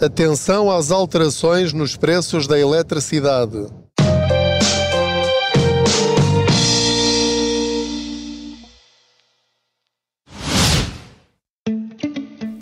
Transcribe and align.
Atenção 0.00 0.70
às 0.70 0.90
alterações 0.90 1.72
nos 1.72 1.96
preços 1.96 2.46
da 2.46 2.58
eletricidade. 2.58 3.66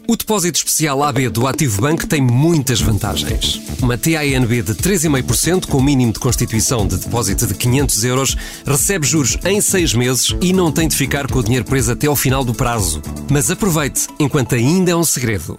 O 0.06 0.16
depósito 0.16 0.58
especial 0.58 1.02
AB 1.02 1.28
do 1.28 1.48
Ativo 1.48 1.82
Bank 1.82 2.06
tem 2.06 2.22
muitas 2.22 2.80
vantagens. 2.80 3.60
Uma 3.82 3.98
TANB 3.98 4.62
de 4.62 4.74
3,5% 4.74 5.66
com 5.66 5.82
mínimo 5.82 6.12
de 6.12 6.20
constituição 6.20 6.86
de 6.86 6.98
depósito 6.98 7.48
de 7.48 7.54
500 7.54 8.04
euros 8.04 8.36
recebe 8.64 9.04
juros 9.04 9.36
em 9.44 9.60
6 9.60 9.94
meses 9.94 10.36
e 10.40 10.52
não 10.52 10.70
tem 10.70 10.86
de 10.86 10.94
ficar 10.94 11.26
com 11.26 11.40
o 11.40 11.42
dinheiro 11.42 11.64
preso 11.64 11.90
até 11.90 12.06
ao 12.06 12.14
final 12.14 12.44
do 12.44 12.54
prazo. 12.54 13.02
Mas 13.28 13.50
aproveite, 13.50 14.06
enquanto 14.20 14.54
ainda 14.54 14.92
é 14.92 14.96
um 14.96 15.04
segredo. 15.04 15.58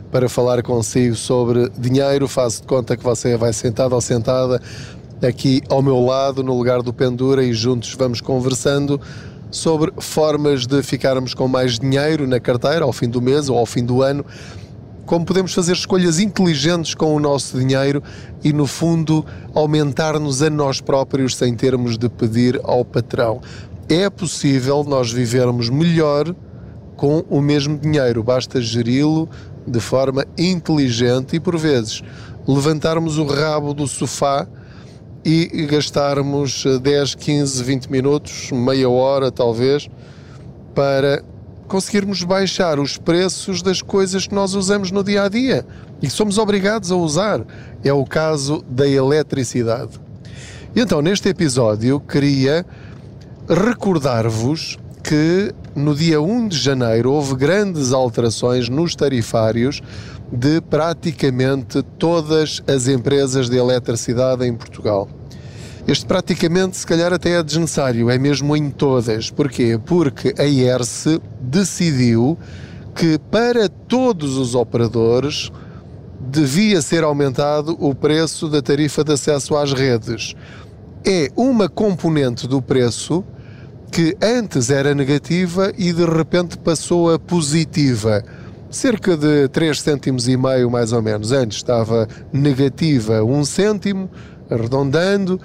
para 0.11 0.27
falar 0.27 0.61
consigo 0.61 1.15
sobre 1.15 1.69
dinheiro. 1.77 2.27
Faço 2.27 2.61
de 2.61 2.67
conta 2.67 2.97
que 2.97 3.03
você 3.03 3.37
vai 3.37 3.53
sentado 3.53 3.93
ou 3.95 4.01
sentada 4.01 4.61
aqui 5.25 5.61
ao 5.69 5.81
meu 5.81 6.03
lado, 6.03 6.43
no 6.43 6.57
lugar 6.57 6.81
do 6.81 6.91
Pendura, 6.91 7.43
e 7.43 7.53
juntos 7.53 7.95
vamos 7.97 8.19
conversando 8.19 8.99
sobre 9.49 9.91
formas 9.97 10.65
de 10.65 10.81
ficarmos 10.81 11.33
com 11.33 11.47
mais 11.47 11.77
dinheiro 11.77 12.27
na 12.27 12.39
carteira 12.39 12.83
ao 12.85 12.93
fim 12.93 13.09
do 13.09 13.21
mês 13.21 13.49
ou 13.49 13.57
ao 13.57 13.65
fim 13.65 13.83
do 13.83 14.01
ano. 14.01 14.25
Como 15.05 15.25
podemos 15.25 15.53
fazer 15.53 15.73
escolhas 15.73 16.19
inteligentes 16.19 16.93
com 16.93 17.15
o 17.15 17.19
nosso 17.19 17.59
dinheiro 17.59 18.01
e, 18.43 18.53
no 18.53 18.65
fundo, 18.65 19.25
aumentar-nos 19.53 20.41
a 20.41 20.49
nós 20.49 20.79
próprios 20.79 21.35
sem 21.35 21.53
termos 21.53 21.97
de 21.97 22.07
pedir 22.07 22.59
ao 22.63 22.85
patrão. 22.85 23.41
É 23.89 24.09
possível 24.09 24.85
nós 24.87 25.11
vivermos 25.11 25.69
melhor 25.69 26.33
com 26.95 27.25
o 27.29 27.41
mesmo 27.41 27.77
dinheiro, 27.77 28.23
basta 28.23 28.61
geri-lo 28.61 29.27
de 29.65 29.79
forma 29.79 30.25
inteligente 30.37 31.35
e, 31.35 31.39
por 31.39 31.57
vezes, 31.57 32.01
levantarmos 32.47 33.17
o 33.17 33.25
rabo 33.25 33.73
do 33.73 33.87
sofá 33.87 34.47
e 35.23 35.67
gastarmos 35.69 36.63
10, 36.81 37.15
15, 37.15 37.63
20 37.63 37.91
minutos, 37.91 38.51
meia 38.51 38.89
hora 38.89 39.31
talvez, 39.31 39.89
para 40.73 41.23
conseguirmos 41.67 42.23
baixar 42.23 42.79
os 42.79 42.97
preços 42.97 43.61
das 43.61 43.81
coisas 43.81 44.27
que 44.27 44.35
nós 44.35 44.55
usamos 44.55 44.91
no 44.91 45.03
dia 45.03 45.23
a 45.23 45.29
dia 45.29 45.65
e 46.01 46.07
que 46.07 46.13
somos 46.13 46.37
obrigados 46.37 46.91
a 46.91 46.95
usar. 46.95 47.45
É 47.83 47.93
o 47.93 48.03
caso 48.03 48.63
da 48.67 48.87
eletricidade. 48.87 49.99
E 50.75 50.81
então, 50.81 51.01
neste 51.01 51.29
episódio, 51.29 51.99
queria 51.99 52.65
recordar-vos 53.47 54.77
que 55.03 55.53
no 55.75 55.95
dia 55.95 56.21
1 56.21 56.47
de 56.49 56.57
janeiro 56.57 57.11
houve 57.11 57.35
grandes 57.35 57.93
alterações 57.93 58.67
nos 58.67 58.95
tarifários 58.95 59.81
de 60.31 60.61
praticamente 60.61 61.81
todas 61.97 62.61
as 62.67 62.87
empresas 62.87 63.49
de 63.49 63.57
eletricidade 63.57 64.45
em 64.45 64.53
Portugal. 64.53 65.07
Este 65.87 66.05
praticamente, 66.05 66.77
se 66.77 66.85
calhar, 66.85 67.11
até 67.11 67.31
é 67.31 67.43
desnecessário, 67.43 68.09
é 68.09 68.17
mesmo 68.17 68.55
em 68.55 68.69
todas. 68.69 69.29
Porquê? 69.29 69.79
Porque 69.83 70.33
a 70.37 70.45
ERSE 70.45 71.19
decidiu 71.41 72.37
que 72.95 73.17
para 73.31 73.67
todos 73.67 74.37
os 74.37 74.53
operadores 74.53 75.51
devia 76.19 76.81
ser 76.81 77.03
aumentado 77.03 77.75
o 77.79 77.95
preço 77.95 78.47
da 78.47 78.61
tarifa 78.61 79.03
de 79.03 79.13
acesso 79.13 79.55
às 79.55 79.73
redes. 79.73 80.35
É 81.03 81.29
uma 81.35 81.67
componente 81.67 82.47
do 82.47 82.61
preço 82.61 83.23
que 83.91 84.15
antes 84.21 84.69
era 84.69 84.95
negativa 84.95 85.73
e 85.77 85.91
de 85.91 86.05
repente 86.05 86.57
passou 86.57 87.13
a 87.13 87.19
positiva. 87.19 88.23
Cerca 88.69 89.17
de 89.17 89.49
3 89.49 89.81
cêntimos 89.81 90.29
e 90.29 90.37
meio, 90.37 90.71
mais 90.71 90.93
ou 90.93 91.01
menos. 91.01 91.33
Antes 91.33 91.57
estava 91.57 92.07
negativa 92.31 93.21
1 93.21 93.43
cêntimo, 93.43 94.09
arredondando, 94.49 95.41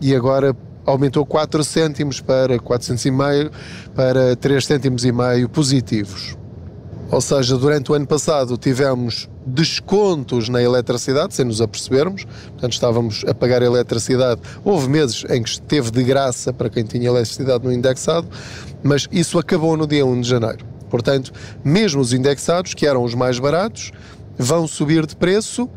e 0.00 0.16
agora 0.16 0.56
aumentou 0.86 1.26
4 1.26 1.62
cêntimos 1.62 2.22
para 2.22 2.58
400 2.58 3.04
e 3.04 3.10
meio, 3.10 3.50
para 3.94 4.34
3 4.34 4.64
cêntimos 4.64 5.04
e 5.04 5.12
meio 5.12 5.46
positivos. 5.46 6.39
Ou 7.10 7.20
seja, 7.20 7.56
durante 7.56 7.90
o 7.90 7.94
ano 7.94 8.06
passado 8.06 8.56
tivemos 8.56 9.28
descontos 9.44 10.48
na 10.48 10.62
eletricidade, 10.62 11.34
sem 11.34 11.44
nos 11.44 11.60
apercebermos, 11.60 12.24
portanto 12.24 12.72
estávamos 12.72 13.24
a 13.26 13.34
pagar 13.34 13.62
a 13.62 13.66
eletricidade. 13.66 14.40
Houve 14.64 14.88
meses 14.88 15.24
em 15.28 15.42
que 15.42 15.48
esteve 15.48 15.90
de 15.90 16.04
graça 16.04 16.52
para 16.52 16.70
quem 16.70 16.84
tinha 16.84 17.08
eletricidade 17.08 17.64
no 17.64 17.72
indexado, 17.72 18.28
mas 18.82 19.08
isso 19.10 19.38
acabou 19.38 19.76
no 19.76 19.88
dia 19.88 20.06
1 20.06 20.20
de 20.20 20.28
janeiro. 20.28 20.64
Portanto, 20.88 21.32
mesmo 21.64 22.00
os 22.00 22.12
indexados, 22.12 22.74
que 22.74 22.86
eram 22.86 23.02
os 23.02 23.14
mais 23.14 23.38
baratos, 23.38 23.90
vão 24.38 24.68
subir 24.68 25.04
de 25.04 25.16
preço, 25.16 25.68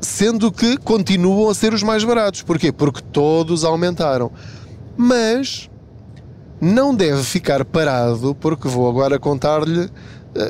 sendo 0.00 0.50
que 0.50 0.76
continuam 0.78 1.48
a 1.48 1.54
ser 1.54 1.72
os 1.72 1.82
mais 1.82 2.02
baratos. 2.02 2.42
Porquê? 2.42 2.72
Porque 2.72 3.00
todos 3.00 3.64
aumentaram. 3.64 4.30
Mas 4.96 5.70
não 6.60 6.94
deve 6.94 7.22
ficar 7.22 7.64
parado, 7.64 8.34
porque 8.34 8.68
vou 8.68 8.88
agora 8.88 9.18
contar-lhe 9.18 9.90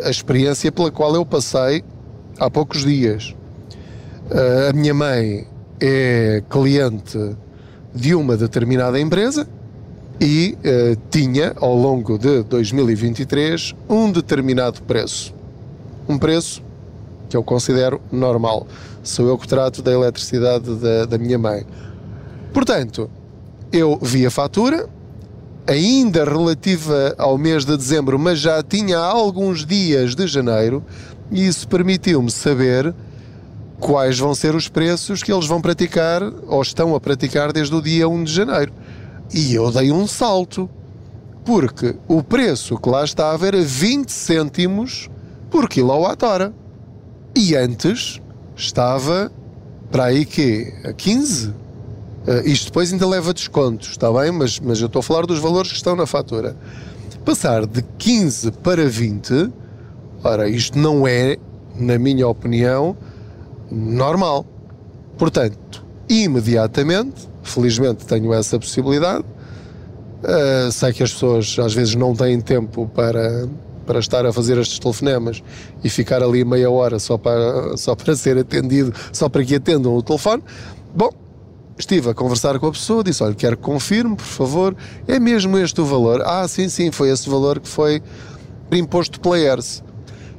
a 0.05 0.11
experiência 0.11 0.71
pela 0.71 0.91
qual 0.91 1.15
eu 1.15 1.25
passei 1.25 1.85
há 2.39 2.51
poucos 2.51 2.85
dias. 2.85 3.35
A 4.69 4.73
minha 4.73 4.95
mãe 4.95 5.47
é 5.81 6.43
cliente 6.49 7.37
de 7.95 8.15
uma 8.15 8.37
determinada 8.37 9.01
empresa 9.01 9.49
e 10.21 10.57
uh, 10.59 11.01
tinha, 11.11 11.55
ao 11.57 11.75
longo 11.75 12.19
de 12.19 12.43
2023, 12.43 13.75
um 13.89 14.13
determinado 14.13 14.83
preço. 14.83 15.35
Um 16.07 16.19
preço 16.19 16.63
que 17.29 17.37
eu 17.37 17.43
considero 17.43 18.01
normal. 18.13 18.67
Sou 19.03 19.27
eu 19.29 19.39
que 19.39 19.49
trato 19.49 19.81
da 19.81 19.91
eletricidade 19.91 20.75
da, 20.75 21.07
da 21.07 21.19
minha 21.19 21.39
mãe. 21.39 21.65
Portanto, 22.53 23.09
eu 23.73 23.99
vi 24.03 24.27
a 24.27 24.31
fatura, 24.31 24.89
ainda 25.67 26.25
relativa 26.25 27.15
ao 27.19 27.39
mês 27.39 27.65
de 27.65 27.77
dezembro, 27.77 28.19
mas 28.19 28.39
já 28.39 28.63
tinha 28.63 28.99
alguns 28.99 29.65
dias 29.65 30.15
de 30.15 30.27
janeiro, 30.27 30.83
e 31.31 31.47
isso 31.47 31.69
permitiu-me 31.69 32.31
saber 32.31 32.95
quais 33.79 34.19
vão 34.19 34.35
ser 34.35 34.55
os 34.55 34.69
preços 34.69 35.23
que 35.23 35.33
eles 35.33 35.47
vão 35.47 35.61
praticar 35.61 36.23
ou 36.47 36.61
estão 36.61 36.95
a 36.95 37.01
praticar 37.01 37.53
desde 37.53 37.75
o 37.75 37.81
dia 37.81 38.09
1 38.09 38.25
de 38.25 38.33
janeiro. 38.33 38.73
E 39.33 39.55
eu 39.55 39.71
dei 39.71 39.91
um 39.91 40.07
salto, 40.07 40.69
porque 41.45 41.97
o 42.07 42.23
preço 42.23 42.77
que 42.77 42.89
lá 42.89 43.05
estava 43.05 43.47
era 43.47 43.63
20 43.63 44.11
cêntimos 44.11 45.09
por 45.51 45.69
quilowatt-hora. 45.69 46.53
E 47.35 47.55
antes 47.57 48.21
estava 48.57 49.33
para 49.91 50.05
aí 50.05 50.25
que 50.25 50.73
a 50.85 50.93
15? 50.93 51.55
Uh, 52.27 52.47
isto 52.47 52.67
depois 52.67 52.93
ainda 52.93 53.07
leva 53.07 53.33
descontos, 53.33 53.91
está 53.91 54.13
bem? 54.13 54.31
Mas, 54.31 54.61
mas 54.61 54.81
eu 54.81 54.87
estou 54.87 55.01
a 55.01 55.03
falar 55.03 55.27
dos 55.27 55.39
valores 55.39 55.71
que 55.71 55.77
estão 55.77 55.97
na 55.97 56.07
fatura. 56.07 56.55
Passar 57.25 57.67
de 57.67 57.83
15 57.99 58.51
para 58.53 58.87
20, 58.89 59.51
ora, 60.23 60.49
isto 60.49 60.79
não 60.79 61.07
é, 61.07 61.39
na 61.77 61.99
minha 61.99 62.27
opinião, 62.29 62.97
normal. 63.71 64.45
Portanto, 65.17 65.85
imediatamente, 66.09 67.29
felizmente 67.43 68.07
tenho 68.07 68.33
essa 68.35 68.59
possibilidade. 68.59 69.25
Uh, 70.23 70.71
sei 70.71 70.93
que 70.93 71.03
as 71.03 71.13
pessoas 71.13 71.57
às 71.59 71.73
vezes 71.73 71.95
não 71.95 72.15
têm 72.15 72.41
tempo 72.41 72.91
para, 72.95 73.49
para 73.87 73.99
estar 73.99 74.27
a 74.27 74.33
fazer 74.33 74.59
estes 74.59 74.79
telefonemas 74.79 75.43
e 75.83 75.89
ficar 75.89 76.23
ali 76.23 76.45
meia 76.45 76.71
hora 76.71 76.99
só 76.99 77.17
para, 77.17 77.77
só 77.79 77.95
para 77.95 78.15
ser 78.15 78.37
atendido, 78.37 78.93
só 79.13 79.29
para 79.29 79.43
que 79.43 79.55
atendam 79.55 79.95
o 79.95 80.03
telefone. 80.03 80.43
Bom, 80.95 81.11
Estive 81.81 82.11
a 82.11 82.15
conversar 82.15 82.59
com 82.59 82.67
a 82.67 82.73
pessoa, 82.73 83.03
disse: 83.03 83.23
Olha, 83.23 83.35
quero 83.35 83.57
que 83.57 83.63
confirme, 83.63 84.15
por 84.15 84.27
favor, 84.27 84.77
é 85.09 85.19
mesmo 85.19 85.57
este 85.57 85.81
o 85.81 85.85
valor? 85.87 86.21
Ah, 86.27 86.47
sim, 86.47 86.69
sim, 86.69 86.93
foi 86.93 87.09
esse 87.09 87.27
valor 87.27 87.59
que 87.59 87.67
foi 87.67 88.03
imposto 88.71 89.19
pela 89.19 89.39
ERS. 89.39 89.83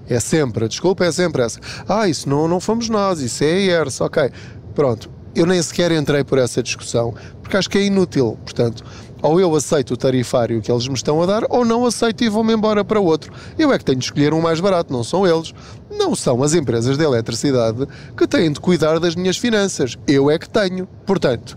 É 0.07 0.19
sempre, 0.19 0.65
a 0.65 0.67
desculpa 0.67 1.03
é 1.03 1.11
sempre 1.11 1.41
essa. 1.41 1.59
Ah, 1.89 2.07
isso 2.07 2.29
não, 2.29 2.47
não 2.47 2.59
fomos 2.59 2.89
nós, 2.89 3.21
isso 3.21 3.43
é 3.43 3.59
ERS, 3.59 4.01
ok. 4.01 4.29
Pronto, 4.75 5.09
eu 5.35 5.45
nem 5.45 5.61
sequer 5.61 5.91
entrei 5.91 6.23
por 6.23 6.37
essa 6.37 6.61
discussão, 6.61 7.13
porque 7.41 7.57
acho 7.57 7.69
que 7.69 7.77
é 7.77 7.83
inútil. 7.83 8.37
Portanto, 8.43 8.83
Ou 9.21 9.39
eu 9.39 9.55
aceito 9.55 9.93
o 9.93 9.97
tarifário 9.97 10.61
que 10.61 10.71
eles 10.71 10.87
me 10.87 10.95
estão 10.95 11.21
a 11.21 11.25
dar, 11.27 11.43
ou 11.49 11.63
não 11.63 11.85
aceito 11.85 12.23
e 12.23 12.29
vou-me 12.29 12.53
embora 12.53 12.83
para 12.83 12.99
outro. 12.99 13.31
Eu 13.57 13.71
é 13.71 13.77
que 13.77 13.85
tenho 13.85 13.99
de 13.99 14.05
escolher 14.05 14.33
um 14.33 14.41
mais 14.41 14.59
barato, 14.59 14.91
não 14.91 15.03
são 15.03 15.27
eles. 15.27 15.53
Não 15.91 16.15
são 16.15 16.41
as 16.41 16.55
empresas 16.55 16.97
de 16.97 17.03
eletricidade 17.03 17.87
que 18.17 18.27
têm 18.27 18.51
de 18.51 18.59
cuidar 18.59 18.99
das 18.99 19.15
minhas 19.15 19.37
finanças. 19.37 19.95
Eu 20.07 20.31
é 20.31 20.39
que 20.39 20.49
tenho. 20.49 20.87
Portanto, 21.05 21.55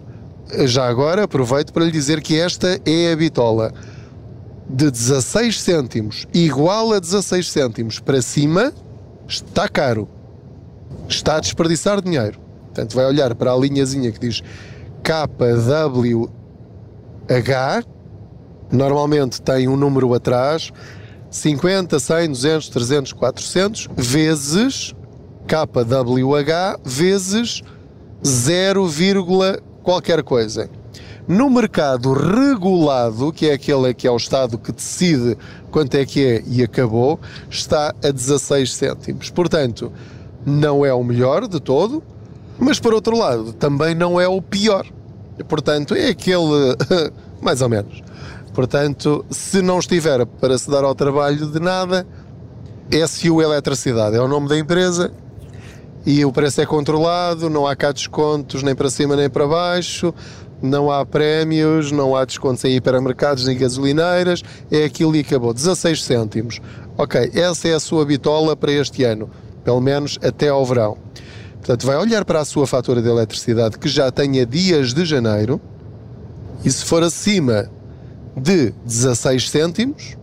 já 0.67 0.87
agora 0.87 1.25
aproveito 1.25 1.73
para 1.73 1.85
lhe 1.85 1.91
dizer 1.91 2.21
que 2.21 2.39
esta 2.39 2.79
é 2.85 3.13
a 3.13 3.17
bitola. 3.17 3.73
De 4.69 4.91
16 4.91 5.61
cêntimos 5.61 6.27
igual 6.35 6.93
a 6.93 6.99
16 6.99 7.51
cêntimos 7.51 7.99
para 7.99 8.21
cima, 8.21 8.73
está 9.27 9.69
caro. 9.69 10.09
Está 11.09 11.37
a 11.37 11.41
desperdiçar 11.41 12.03
dinheiro. 12.03 12.44
Portanto, 12.75 12.97
vai 12.97 13.07
olhar 13.07 13.33
para 13.37 13.53
a 13.53 13.57
linhazinha 13.57 14.11
que 14.11 14.19
diz 14.19 14.43
KWH, 15.05 16.27
normalmente 18.73 19.41
tem 19.41 19.69
um 19.69 19.77
número 19.77 20.13
atrás, 20.13 20.73
50, 21.31 22.01
100, 22.01 22.29
200, 22.31 22.69
300, 22.69 23.13
400, 23.13 23.89
vezes 23.97 24.93
KWH, 25.47 26.81
vezes 26.85 27.63
0, 28.27 28.89
qualquer 29.85 30.25
coisa. 30.25 30.69
No 31.29 31.49
mercado 31.49 32.13
regulado, 32.13 33.33
que 33.33 33.49
é 33.49 33.55
aquele 33.55 33.95
que 33.95 34.09
é 34.09 34.11
o 34.11 34.17
Estado 34.17 34.59
que 34.59 34.73
decide 34.73 35.39
quanto 35.71 35.95
é 35.95 36.05
que 36.05 36.27
é 36.27 36.43
e 36.45 36.63
acabou, 36.63 37.21
está 37.49 37.95
a 38.03 38.11
16 38.11 38.75
cêntimos. 38.75 39.31
Portanto, 39.31 39.93
não 40.45 40.85
é 40.85 40.93
o 40.93 41.03
melhor 41.03 41.49
de 41.49 41.61
todo, 41.61 42.03
mas 42.59 42.79
por 42.79 42.95
outro 42.95 43.17
lado, 43.17 43.53
também 43.53 43.95
não 43.95 44.21
é 44.21 44.29
o 44.29 44.41
pior. 44.41 44.87
Portanto, 45.49 45.95
é 45.95 46.09
aquele 46.09 46.77
mais 47.43 47.61
ou 47.61 47.69
menos. 47.69 48.03
Portanto, 48.53 49.25
se 49.31 49.61
não 49.61 49.79
estiver 49.79 50.25
para 50.25 50.57
se 50.57 50.71
dar 50.71 50.85
ao 50.85 50.95
trabalho 50.95 51.47
de 51.47 51.59
nada, 51.59 52.07
SU 53.09 53.43
Eletricidade 53.43 54.17
é 54.17 54.21
o 54.21 54.29
nome 54.29 54.49
da 54.49 54.57
empresa 54.57 55.11
e 56.07 56.25
o 56.25 56.31
preço 56.31 56.61
é 56.61 56.67
controlado, 56.67 57.51
não 57.51 57.67
há 57.67 57.75
cá 57.75 57.91
descontos 57.91 58.63
nem 58.63 58.75
para 58.75 58.91
cima 58.91 59.17
nem 59.17 59.29
para 59.29 59.47
baixo, 59.47 60.15
não 60.63 60.91
há 60.91 61.05
prémios, 61.05 61.91
não 61.91 62.15
há 62.15 62.25
descontos 62.25 62.65
em 62.65 62.77
hipermercados 62.77 63.45
nem 63.47 63.57
gasolineiras, 63.57 64.43
é 64.71 64.85
aquilo 64.85 65.17
e 65.17 65.21
acabou. 65.21 65.53
16 65.53 66.05
cêntimos. 66.05 66.61
Ok, 66.97 67.33
essa 67.35 67.69
é 67.69 67.75
a 67.75 67.81
sua 67.81 68.05
bitola 68.05 68.55
para 68.55 68.71
este 68.71 69.03
ano, 69.03 69.29
pelo 69.65 69.81
menos 69.81 70.19
até 70.23 70.49
ao 70.49 70.65
verão. 70.65 70.97
Portanto, 71.65 71.87
vai 71.87 71.97
olhar 71.97 72.27
para 72.27 72.41
a 72.41 72.45
sua 72.45 72.67
fatura 72.67 73.01
de 73.01 73.09
eletricidade 73.09 73.79
que 73.79 73.89
já 73.89 74.11
tenha 74.11 74.45
dias 74.45 74.93
de 74.93 75.03
janeiro 75.07 75.59
e 76.63 76.71
se 76.71 76.85
for 76.85 77.03
acima 77.03 77.71
de 78.37 78.71
16 78.85 79.49
cêntimos, 79.49 80.15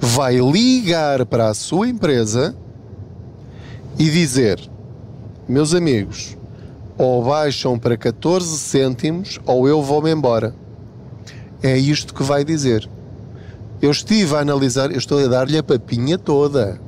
vai 0.00 0.38
ligar 0.38 1.26
para 1.26 1.50
a 1.50 1.54
sua 1.54 1.86
empresa 1.86 2.56
e 3.98 4.08
dizer: 4.08 4.58
Meus 5.46 5.74
amigos, 5.74 6.34
ou 6.96 7.22
baixam 7.22 7.78
para 7.78 7.98
14 7.98 8.58
cêntimos 8.58 9.38
ou 9.44 9.68
eu 9.68 9.82
vou-me 9.82 10.10
embora. 10.10 10.54
É 11.62 11.76
isto 11.76 12.14
que 12.14 12.22
vai 12.22 12.42
dizer. 12.42 12.88
Eu 13.82 13.90
estive 13.90 14.34
a 14.34 14.38
analisar, 14.38 14.90
eu 14.92 14.98
estou 14.98 15.22
a 15.22 15.28
dar-lhe 15.28 15.58
a 15.58 15.62
papinha 15.62 16.16
toda. 16.16 16.80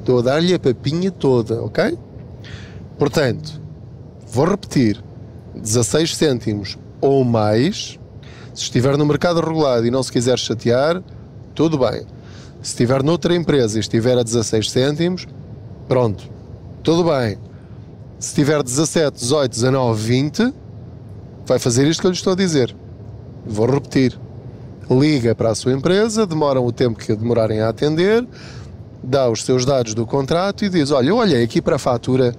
Estou 0.00 0.18
a 0.18 0.22
dar-lhe 0.22 0.52
a 0.52 0.58
papinha 0.58 1.10
toda, 1.10 1.62
ok? 1.62 1.96
Portanto, 2.98 3.60
vou 4.26 4.46
repetir: 4.46 5.02
16 5.54 6.16
cêntimos 6.16 6.78
ou 7.00 7.24
mais. 7.24 7.98
Se 8.54 8.62
estiver 8.62 8.96
no 8.96 9.04
mercado 9.04 9.40
regulado 9.40 9.84
e 9.86 9.90
não 9.90 10.02
se 10.02 10.12
quiser 10.12 10.38
chatear, 10.38 11.02
tudo 11.54 11.76
bem. 11.76 12.06
Se 12.62 12.70
estiver 12.70 13.02
noutra 13.02 13.34
empresa 13.34 13.76
e 13.76 13.80
estiver 13.80 14.16
a 14.16 14.22
16 14.22 14.70
cêntimos, 14.70 15.26
pronto, 15.88 16.24
tudo 16.82 17.04
bem. 17.04 17.36
Se 18.18 18.34
tiver 18.34 18.62
17, 18.62 19.18
18, 19.18 19.50
19, 19.50 20.02
20, 20.02 20.54
vai 21.44 21.58
fazer 21.58 21.86
isto 21.86 22.00
que 22.00 22.06
eu 22.06 22.10
lhe 22.10 22.16
estou 22.16 22.32
a 22.32 22.36
dizer. 22.36 22.74
Vou 23.44 23.66
repetir. 23.66 24.18
Liga 24.90 25.34
para 25.34 25.50
a 25.50 25.54
sua 25.54 25.72
empresa, 25.72 26.26
demoram 26.26 26.64
o 26.64 26.70
tempo 26.70 26.98
que 26.98 27.14
demorarem 27.14 27.60
a 27.60 27.70
atender, 27.70 28.26
dá 29.02 29.30
os 29.30 29.42
seus 29.42 29.64
dados 29.64 29.94
do 29.94 30.06
contrato 30.06 30.64
e 30.64 30.68
diz: 30.68 30.90
Olha, 30.90 31.08
eu 31.08 31.16
olhei 31.16 31.42
aqui 31.42 31.60
para 31.60 31.76
a 31.76 31.78
fatura 31.78 32.34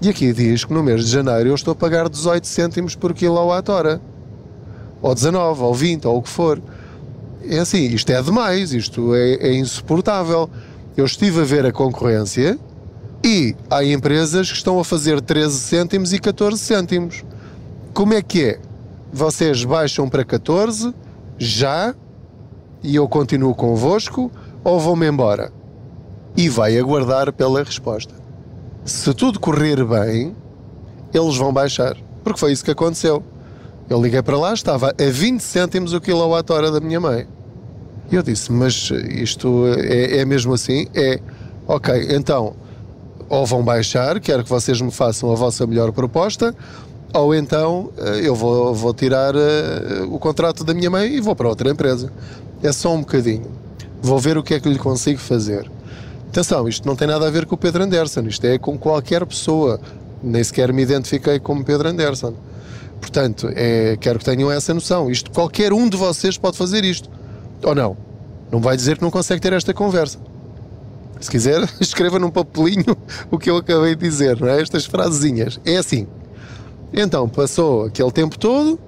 e 0.00 0.10
aqui 0.10 0.32
diz 0.32 0.64
que 0.64 0.74
no 0.74 0.82
mês 0.82 1.06
de 1.06 1.10
janeiro 1.10 1.48
eu 1.48 1.54
estou 1.54 1.72
a 1.72 1.74
pagar 1.74 2.08
18 2.08 2.46
cêntimos 2.46 2.94
por 2.94 3.14
quilowatt-hora. 3.14 4.00
Ou 5.00 5.14
19, 5.14 5.62
ou 5.62 5.74
20, 5.74 6.06
ou 6.06 6.18
o 6.18 6.22
que 6.22 6.28
for. 6.28 6.60
É 7.42 7.58
assim, 7.58 7.86
isto 7.86 8.10
é 8.10 8.20
demais, 8.20 8.72
isto 8.72 9.14
é, 9.14 9.34
é 9.34 9.54
insuportável. 9.54 10.50
Eu 10.96 11.04
estive 11.06 11.40
a 11.40 11.44
ver 11.44 11.64
a 11.64 11.72
concorrência 11.72 12.58
e 13.24 13.56
há 13.70 13.82
empresas 13.84 14.50
que 14.50 14.56
estão 14.56 14.78
a 14.78 14.84
fazer 14.84 15.20
13 15.20 15.58
cêntimos 15.60 16.12
e 16.12 16.18
14 16.18 16.58
cêntimos. 16.58 17.24
Como 17.94 18.12
é 18.12 18.20
que 18.20 18.44
é? 18.44 18.60
Vocês 19.10 19.64
baixam 19.64 20.08
para 20.08 20.24
14 20.24 20.94
já 21.38 21.94
e 22.82 22.96
eu 22.96 23.08
continuo 23.08 23.54
convosco 23.54 24.30
ou 24.62 24.78
vão-me 24.78 25.06
embora? 25.06 25.50
E 26.36 26.50
vai 26.50 26.78
aguardar 26.78 27.32
pela 27.32 27.62
resposta 27.62 28.25
se 28.86 29.12
tudo 29.12 29.40
correr 29.40 29.84
bem, 29.84 30.34
eles 31.12 31.36
vão 31.36 31.52
baixar. 31.52 31.96
Porque 32.22 32.38
foi 32.38 32.52
isso 32.52 32.64
que 32.64 32.70
aconteceu. 32.70 33.22
Eu 33.90 34.00
liguei 34.00 34.22
para 34.22 34.38
lá, 34.38 34.54
estava 34.54 34.90
a 34.90 35.10
20 35.10 35.40
cêntimos 35.40 35.92
o 35.92 36.00
quilowatt-hora 36.00 36.70
da 36.70 36.80
minha 36.80 37.00
mãe. 37.00 37.26
E 38.10 38.14
eu 38.14 38.22
disse, 38.22 38.52
mas 38.52 38.90
isto 39.10 39.66
é, 39.78 40.18
é 40.18 40.24
mesmo 40.24 40.54
assim? 40.54 40.86
É. 40.94 41.20
Ok, 41.66 41.92
então, 42.10 42.54
ou 43.28 43.44
vão 43.44 43.62
baixar, 43.62 44.20
quero 44.20 44.44
que 44.44 44.50
vocês 44.50 44.80
me 44.80 44.92
façam 44.92 45.32
a 45.32 45.34
vossa 45.34 45.66
melhor 45.66 45.90
proposta, 45.90 46.54
ou 47.12 47.34
então 47.34 47.90
eh, 47.98 48.20
eu 48.22 48.36
vou, 48.36 48.72
vou 48.72 48.94
tirar 48.94 49.34
uh, 49.34 50.14
o 50.14 50.18
contrato 50.18 50.62
da 50.62 50.72
minha 50.72 50.88
mãe 50.88 51.14
e 51.14 51.20
vou 51.20 51.34
para 51.34 51.48
outra 51.48 51.68
empresa. 51.70 52.12
É 52.62 52.70
só 52.70 52.94
um 52.94 53.00
bocadinho. 53.00 53.50
Vou 54.00 54.18
ver 54.18 54.38
o 54.38 54.42
que 54.44 54.54
é 54.54 54.60
que 54.60 54.68
lhe 54.68 54.78
consigo 54.78 55.18
fazer. 55.18 55.68
Atenção, 56.36 56.68
isto 56.68 56.86
não 56.86 56.94
tem 56.94 57.08
nada 57.08 57.26
a 57.26 57.30
ver 57.30 57.46
com 57.46 57.54
o 57.54 57.58
Pedro 57.58 57.82
Anderson, 57.82 58.20
isto 58.26 58.44
é 58.44 58.58
com 58.58 58.76
qualquer 58.76 59.24
pessoa. 59.24 59.80
Nem 60.22 60.44
sequer 60.44 60.70
me 60.70 60.82
identifiquei 60.82 61.40
como 61.40 61.64
Pedro 61.64 61.88
Anderson. 61.88 62.34
Portanto, 63.00 63.50
é, 63.56 63.96
quero 63.98 64.18
que 64.18 64.24
tenham 64.26 64.52
essa 64.52 64.74
noção. 64.74 65.10
Isto, 65.10 65.30
qualquer 65.30 65.72
um 65.72 65.88
de 65.88 65.96
vocês 65.96 66.36
pode 66.36 66.58
fazer 66.58 66.84
isto. 66.84 67.08
Ou 67.62 67.74
não? 67.74 67.96
Não 68.52 68.60
vai 68.60 68.76
dizer 68.76 68.98
que 68.98 69.02
não 69.02 69.10
consegue 69.10 69.40
ter 69.40 69.54
esta 69.54 69.72
conversa. 69.72 70.18
Se 71.20 71.30
quiser, 71.30 71.66
escreva 71.80 72.18
num 72.18 72.28
papelinho 72.28 72.94
o 73.30 73.38
que 73.38 73.48
eu 73.48 73.56
acabei 73.56 73.94
de 73.94 74.06
dizer, 74.06 74.38
não 74.38 74.48
é? 74.48 74.60
Estas 74.60 74.84
frasezinhas. 74.84 75.58
É 75.64 75.78
assim. 75.78 76.06
Então, 76.92 77.26
passou 77.30 77.86
aquele 77.86 78.12
tempo 78.12 78.38
todo 78.38 78.78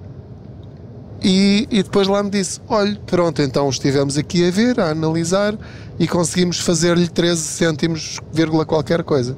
e, 1.21 1.67
e 1.69 1.83
depois 1.83 2.07
lá 2.07 2.23
me 2.23 2.29
disse: 2.29 2.61
olha, 2.67 2.99
pronto, 3.05 3.41
então 3.41 3.69
estivemos 3.69 4.17
aqui 4.17 4.47
a 4.47 4.51
ver, 4.51 4.79
a 4.79 4.89
analisar 4.89 5.57
e 5.99 6.07
conseguimos 6.07 6.59
fazer-lhe 6.59 7.07
13 7.07 7.41
cêntimos, 7.41 8.19
vírgula 8.31 8.65
qualquer 8.65 9.03
coisa. 9.03 9.37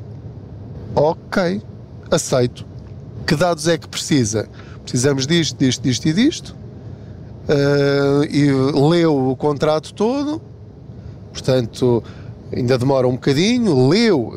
Ok, 0.96 1.62
aceito. 2.10 2.66
Que 3.26 3.36
dados 3.36 3.68
é 3.68 3.78
que 3.78 3.88
precisa? 3.88 4.48
Precisamos 4.84 5.26
disto, 5.26 5.58
disto, 5.58 5.82
disto 5.82 6.08
e 6.08 6.14
disto. 6.14 6.56
Uh, 7.48 8.24
e 8.30 8.52
leu 8.52 9.32
o 9.32 9.36
contrato 9.36 9.94
todo, 9.94 10.42
portanto, 11.32 12.04
ainda 12.56 12.78
demora 12.78 13.08
um 13.08 13.14
bocadinho. 13.14 13.88
Leu, 13.88 14.32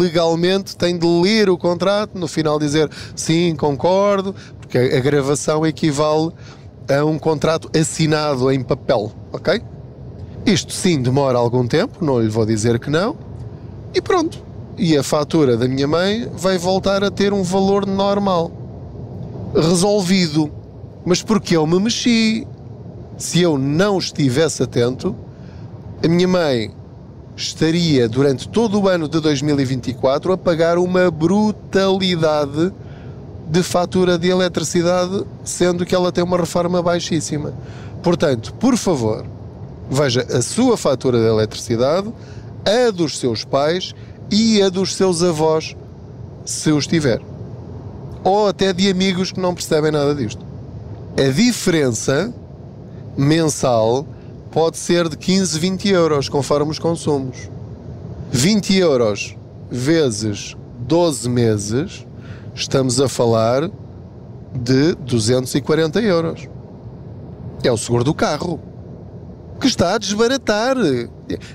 legalmente 0.00 0.76
tem 0.76 0.96
de 0.96 1.06
ler 1.06 1.50
o 1.50 1.58
contrato, 1.58 2.16
no 2.16 2.26
final 2.26 2.58
dizer 2.58 2.88
sim, 3.14 3.54
concordo, 3.56 4.34
porque 4.60 4.78
a 4.78 5.00
gravação 5.00 5.66
equivale 5.66 6.32
a 6.88 7.04
um 7.04 7.18
contrato 7.18 7.70
assinado 7.78 8.50
em 8.50 8.62
papel, 8.62 9.12
ok? 9.32 9.62
Isto 10.46 10.72
sim 10.72 11.02
demora 11.02 11.38
algum 11.38 11.66
tempo, 11.66 12.04
não 12.04 12.20
lhe 12.20 12.28
vou 12.28 12.46
dizer 12.46 12.78
que 12.78 12.90
não, 12.90 13.16
e 13.94 14.00
pronto. 14.00 14.42
E 14.78 14.96
a 14.96 15.02
fatura 15.02 15.56
da 15.56 15.68
minha 15.68 15.86
mãe 15.86 16.28
vai 16.32 16.56
voltar 16.56 17.04
a 17.04 17.10
ter 17.10 17.32
um 17.32 17.42
valor 17.42 17.86
normal. 17.86 18.50
Resolvido. 19.54 20.50
Mas 21.04 21.22
porque 21.22 21.56
eu 21.56 21.66
me 21.66 21.78
mexi. 21.78 22.46
Se 23.18 23.42
eu 23.42 23.58
não 23.58 23.98
estivesse 23.98 24.62
atento, 24.62 25.14
a 26.02 26.08
minha 26.08 26.26
mãe 26.26 26.72
estaria 27.36 28.08
durante 28.08 28.48
todo 28.48 28.80
o 28.80 28.88
ano 28.88 29.06
de 29.08 29.20
2024 29.20 30.32
a 30.32 30.38
pagar 30.38 30.78
uma 30.78 31.10
brutalidade 31.10 32.72
de 33.50 33.62
fatura 33.62 34.16
de 34.16 34.28
eletricidade, 34.28 35.24
sendo 35.44 35.84
que 35.84 35.94
ela 35.94 36.12
tem 36.12 36.22
uma 36.22 36.36
reforma 36.36 36.80
baixíssima. 36.80 37.52
Portanto, 38.02 38.54
por 38.54 38.76
favor, 38.76 39.26
Veja 39.90 40.24
a 40.32 40.40
sua 40.40 40.76
fatura 40.76 41.18
de 41.18 41.26
eletricidade, 41.26 42.12
a 42.64 42.92
dos 42.92 43.18
seus 43.18 43.44
pais 43.44 43.92
e 44.30 44.62
a 44.62 44.68
dos 44.68 44.94
seus 44.94 45.20
avós, 45.20 45.76
se 46.44 46.70
os 46.70 46.86
tiver. 46.86 47.20
Ou 48.22 48.46
até 48.46 48.72
de 48.72 48.88
amigos 48.88 49.32
que 49.32 49.40
não 49.40 49.52
percebem 49.52 49.90
nada 49.90 50.14
disto. 50.14 50.46
A 51.18 51.32
diferença 51.32 52.32
mensal 53.16 54.06
pode 54.52 54.78
ser 54.78 55.08
de 55.08 55.16
15, 55.16 55.58
20 55.58 55.88
euros, 55.88 56.28
conforme 56.28 56.70
os 56.70 56.78
consumos. 56.78 57.50
20 58.30 58.76
euros 58.76 59.36
vezes 59.68 60.56
12 60.86 61.28
meses, 61.28 62.06
estamos 62.60 63.00
a 63.00 63.08
falar 63.08 63.70
de 64.54 64.94
240 64.96 66.00
euros. 66.00 66.48
É 67.62 67.72
o 67.72 67.76
seguro 67.76 68.04
do 68.04 68.14
carro 68.14 68.60
que 69.60 69.66
está 69.66 69.94
a 69.94 69.98
desbaratar. 69.98 70.76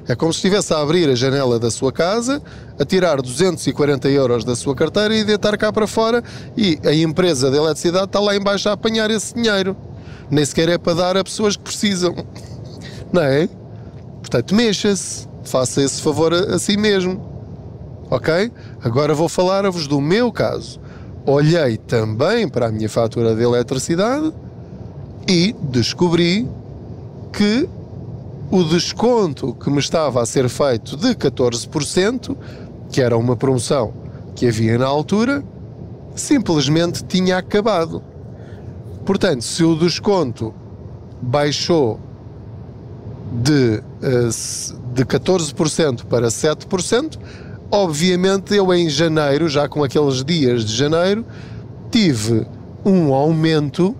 É 0.07 0.15
como 0.15 0.31
se 0.31 0.37
estivesse 0.37 0.73
a 0.73 0.79
abrir 0.79 1.09
a 1.09 1.15
janela 1.15 1.59
da 1.59 1.71
sua 1.71 1.91
casa, 1.91 2.41
a 2.79 2.85
tirar 2.85 3.21
240 3.21 4.09
euros 4.09 4.43
da 4.43 4.55
sua 4.55 4.75
carteira 4.75 5.15
e 5.15 5.23
deitar 5.23 5.57
cá 5.57 5.71
para 5.71 5.87
fora 5.87 6.23
e 6.55 6.79
a 6.83 6.93
empresa 6.93 7.49
de 7.49 7.57
eletricidade 7.57 8.05
está 8.05 8.19
lá 8.19 8.35
embaixo 8.35 8.69
a 8.69 8.73
apanhar 8.73 9.09
esse 9.09 9.33
dinheiro. 9.33 9.75
Nem 10.29 10.43
sequer 10.43 10.69
é 10.69 10.77
para 10.77 10.93
dar 10.93 11.17
a 11.17 11.23
pessoas 11.23 11.55
que 11.55 11.63
precisam. 11.63 12.15
Não 13.11 13.21
é? 13.21 13.47
Portanto, 14.21 14.55
mexa-se. 14.55 15.27
Faça 15.43 15.83
esse 15.83 16.01
favor 16.01 16.33
a, 16.33 16.55
a 16.55 16.59
si 16.59 16.75
mesmo. 16.75 17.23
Ok? 18.09 18.51
Agora 18.83 19.13
vou 19.13 19.29
falar-vos 19.29 19.85
do 19.87 20.01
meu 20.01 20.31
caso. 20.31 20.79
Olhei 21.25 21.77
também 21.77 22.47
para 22.47 22.67
a 22.67 22.71
minha 22.71 22.87
fatura 22.87 23.35
de 23.35 23.41
eletricidade 23.41 24.31
e 25.27 25.55
descobri 25.59 26.47
que 27.33 27.67
o 28.51 28.63
desconto 28.63 29.53
que 29.55 29.69
me 29.71 29.79
estava 29.79 30.21
a 30.21 30.25
ser 30.25 30.47
feito 30.47 30.95
de 30.95 31.15
14%, 31.15 32.37
que 32.91 33.01
era 33.01 33.17
uma 33.17 33.35
promoção 33.35 33.91
que 34.35 34.47
havia 34.47 34.77
na 34.77 34.85
altura, 34.85 35.43
simplesmente 36.15 37.03
tinha 37.03 37.37
acabado. 37.37 38.03
Portanto, 39.03 39.41
se 39.43 39.63
o 39.63 39.75
desconto 39.75 40.53
baixou 41.21 41.99
de, 43.31 43.81
eh, 44.01 44.29
de 44.93 45.05
14% 45.05 46.05
para 46.05 46.27
7%, 46.27 47.17
obviamente 47.71 48.55
eu 48.55 48.73
em 48.73 48.89
janeiro, 48.89 49.47
já 49.49 49.67
com 49.67 49.83
aqueles 49.83 50.23
dias 50.23 50.65
de 50.65 50.75
janeiro, 50.75 51.25
tive 51.91 52.45
um 52.85 53.13
aumento 53.13 53.95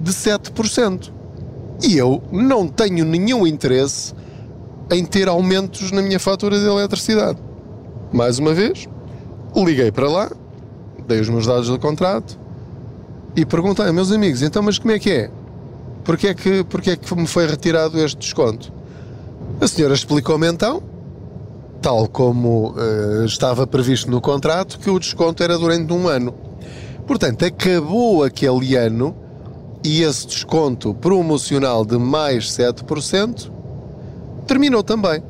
de 0.00 0.12
7%. 0.12 1.12
E 1.82 1.96
eu 1.96 2.22
não 2.32 2.66
tenho 2.66 3.04
nenhum 3.04 3.46
interesse 3.46 4.14
em 4.90 5.04
ter 5.04 5.28
aumentos 5.28 5.92
na 5.92 6.02
minha 6.02 6.18
fatura 6.18 6.58
de 6.58 6.66
eletricidade. 6.66 7.38
Mais 8.12 8.38
uma 8.38 8.54
vez, 8.54 8.88
liguei 9.54 9.92
para 9.92 10.08
lá, 10.08 10.30
dei 11.06 11.20
os 11.20 11.28
meus 11.28 11.46
dados 11.46 11.68
do 11.68 11.78
contrato 11.78 12.38
e 13.36 13.44
perguntei, 13.44 13.90
meus 13.92 14.10
amigos, 14.10 14.42
então 14.42 14.62
mas 14.62 14.78
como 14.78 14.92
é 14.92 14.98
que 14.98 15.10
é? 15.10 15.30
Porquê 16.04 16.28
é 16.28 16.34
que, 16.34 16.64
porquê 16.64 16.90
é 16.92 16.96
que 16.96 17.14
me 17.14 17.26
foi 17.26 17.46
retirado 17.46 17.98
este 18.02 18.18
desconto? 18.18 18.72
A 19.60 19.68
senhora 19.68 19.94
explicou-me 19.94 20.46
então, 20.46 20.82
tal 21.80 22.08
como 22.08 22.70
uh, 22.70 23.24
estava 23.24 23.66
previsto 23.66 24.10
no 24.10 24.20
contrato, 24.20 24.78
que 24.78 24.90
o 24.90 24.98
desconto 24.98 25.42
era 25.42 25.58
durante 25.58 25.92
um 25.92 26.08
ano. 26.08 26.34
Portanto, 27.06 27.44
acabou 27.44 28.24
aquele 28.24 28.76
ano 28.76 29.14
e 29.84 30.02
esse 30.02 30.26
desconto 30.26 30.92
promocional 30.94 31.84
de 31.84 31.98
mais 31.98 32.50
7% 32.50 33.50
terminou 34.46 34.82
também. 34.82 35.22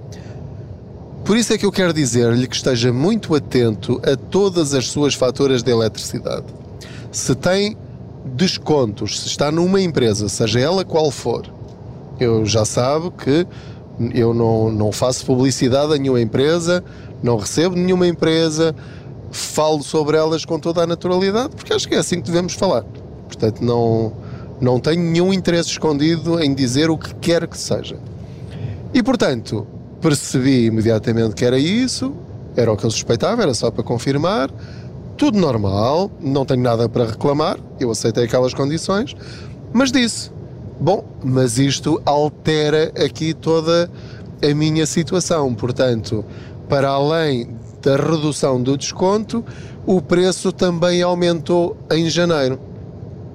Por 1.24 1.36
isso 1.36 1.52
é 1.52 1.58
que 1.58 1.66
eu 1.66 1.72
quero 1.72 1.92
dizer-lhe 1.92 2.46
que 2.46 2.56
esteja 2.56 2.92
muito 2.92 3.34
atento 3.34 4.00
a 4.02 4.16
todas 4.16 4.72
as 4.72 4.86
suas 4.86 5.14
faturas 5.14 5.62
de 5.62 5.70
eletricidade. 5.70 6.46
Se 7.12 7.34
tem 7.34 7.76
descontos, 8.24 9.20
se 9.20 9.26
está 9.26 9.52
numa 9.52 9.80
empresa, 9.80 10.28
seja 10.28 10.60
ela 10.60 10.84
qual 10.84 11.10
for, 11.10 11.46
eu 12.18 12.46
já 12.46 12.64
sabe 12.64 13.10
que 13.10 13.46
eu 14.14 14.32
não, 14.32 14.70
não 14.70 14.92
faço 14.92 15.24
publicidade 15.24 15.92
a 15.94 15.98
nenhuma 15.98 16.20
empresa, 16.20 16.84
não 17.22 17.36
recebo 17.36 17.74
nenhuma 17.74 18.06
empresa, 18.06 18.74
falo 19.30 19.82
sobre 19.82 20.16
elas 20.16 20.44
com 20.44 20.58
toda 20.58 20.82
a 20.82 20.86
naturalidade, 20.86 21.54
porque 21.54 21.72
acho 21.72 21.88
que 21.88 21.94
é 21.94 21.98
assim 21.98 22.16
que 22.16 22.26
devemos 22.26 22.54
falar. 22.54 22.84
Portanto, 23.26 23.60
não, 23.62 24.12
não 24.60 24.80
tenho 24.80 25.02
nenhum 25.02 25.32
interesse 25.32 25.70
escondido 25.70 26.42
em 26.42 26.54
dizer 26.54 26.90
o 26.90 26.96
que 26.96 27.14
quer 27.16 27.46
que 27.46 27.58
seja. 27.58 27.98
E 28.92 29.02
portanto, 29.02 29.66
percebi 30.00 30.66
imediatamente 30.66 31.34
que 31.34 31.44
era 31.44 31.58
isso, 31.58 32.14
era 32.56 32.72
o 32.72 32.76
que 32.76 32.84
eu 32.84 32.90
suspeitava, 32.90 33.42
era 33.42 33.54
só 33.54 33.70
para 33.70 33.82
confirmar. 33.82 34.50
Tudo 35.16 35.38
normal, 35.38 36.10
não 36.20 36.44
tenho 36.44 36.62
nada 36.62 36.88
para 36.88 37.04
reclamar, 37.04 37.58
eu 37.80 37.90
aceitei 37.90 38.24
aquelas 38.24 38.54
condições, 38.54 39.16
mas 39.72 39.90
disse: 39.90 40.30
Bom, 40.80 41.04
mas 41.24 41.58
isto 41.58 42.00
altera 42.06 42.92
aqui 43.04 43.34
toda 43.34 43.90
a 44.40 44.54
minha 44.54 44.86
situação. 44.86 45.52
Portanto, 45.52 46.24
para 46.68 46.88
além 46.88 47.48
da 47.82 47.96
redução 47.96 48.62
do 48.62 48.76
desconto, 48.76 49.44
o 49.84 50.00
preço 50.00 50.52
também 50.52 51.02
aumentou 51.02 51.76
em 51.90 52.08
janeiro. 52.08 52.60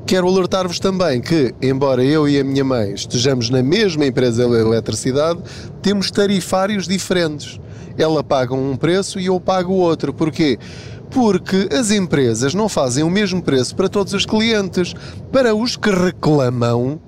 Quero 0.06 0.28
alertar-vos 0.28 0.80
também 0.80 1.20
que, 1.20 1.54
embora 1.62 2.04
eu 2.04 2.30
e 2.30 2.40
a 2.40 2.44
minha 2.44 2.64
mãe 2.64 2.94
estejamos 2.94 3.50
na 3.50 3.62
mesma 3.62 4.06
empresa 4.06 4.48
de 4.48 4.56
eletricidade, 4.56 5.42
temos 5.82 6.12
tarifários 6.12 6.88
diferentes. 6.88 7.60
Ela 7.98 8.24
paga 8.24 8.54
um 8.54 8.76
preço 8.78 9.20
e 9.20 9.26
eu 9.26 9.40
pago 9.40 9.74
outro. 9.74 10.14
Porquê? 10.14 10.58
Porque 11.10 11.68
as 11.72 11.92
empresas 11.92 12.54
não 12.54 12.70
fazem 12.70 13.04
o 13.04 13.10
mesmo 13.10 13.42
preço 13.42 13.76
para 13.76 13.90
todos 13.90 14.14
os 14.14 14.26
clientes. 14.26 14.94
Para 15.32 15.54
os 15.56 15.76
que 15.76 15.90
reclamam, 15.90 17.00